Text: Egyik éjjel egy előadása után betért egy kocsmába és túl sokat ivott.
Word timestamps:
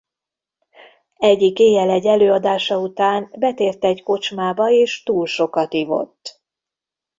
Egyik 1.17 1.59
éjjel 1.59 1.89
egy 1.89 2.05
előadása 2.05 2.79
után 2.79 3.33
betért 3.39 3.83
egy 3.83 4.03
kocsmába 4.03 4.69
és 4.69 5.03
túl 5.03 5.25
sokat 5.25 5.73
ivott. 5.73 6.41